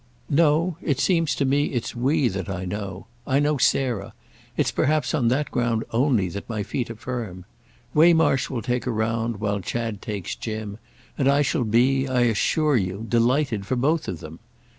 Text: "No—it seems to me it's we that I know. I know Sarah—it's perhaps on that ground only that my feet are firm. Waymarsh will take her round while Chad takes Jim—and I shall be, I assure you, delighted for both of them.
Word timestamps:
"No—it 0.31 0.99
seems 0.99 1.35
to 1.35 1.45
me 1.45 1.65
it's 1.65 1.95
we 1.95 2.27
that 2.29 2.49
I 2.49 2.65
know. 2.65 3.05
I 3.27 3.37
know 3.37 3.59
Sarah—it's 3.59 4.71
perhaps 4.71 5.13
on 5.13 5.27
that 5.27 5.51
ground 5.51 5.83
only 5.91 6.27
that 6.29 6.49
my 6.49 6.63
feet 6.63 6.89
are 6.89 6.95
firm. 6.95 7.45
Waymarsh 7.93 8.49
will 8.49 8.63
take 8.63 8.85
her 8.85 8.91
round 8.91 9.39
while 9.39 9.59
Chad 9.59 10.01
takes 10.01 10.33
Jim—and 10.35 11.27
I 11.29 11.43
shall 11.43 11.63
be, 11.65 12.07
I 12.07 12.21
assure 12.21 12.77
you, 12.77 13.05
delighted 13.07 13.67
for 13.67 13.75
both 13.75 14.07
of 14.07 14.21
them. 14.21 14.39